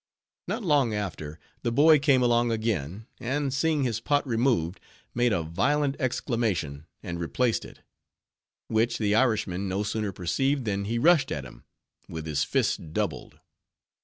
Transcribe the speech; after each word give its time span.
Not 0.47 0.63
long 0.63 0.95
after, 0.95 1.37
the 1.61 1.71
boy 1.71 1.99
came 1.99 2.23
along 2.23 2.51
again; 2.51 3.05
and 3.19 3.53
seeing 3.53 3.83
his 3.83 3.99
pot 3.99 4.25
removed, 4.25 4.79
made 5.13 5.31
a 5.31 5.43
violent 5.43 5.95
exclamation, 5.99 6.87
and 7.03 7.19
replaced 7.19 7.63
it; 7.63 7.81
which 8.67 8.97
the 8.97 9.13
Irishman 9.13 9.69
no 9.69 9.83
sooner 9.83 10.11
perceived, 10.11 10.65
than 10.65 10.85
he 10.85 10.97
rushed 10.97 11.31
at 11.31 11.45
him, 11.45 11.65
with 12.09 12.25
his 12.25 12.43
fists 12.43 12.77
doubled. 12.77 13.41